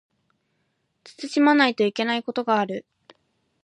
[1.03, 2.87] 慎まないといけないことがある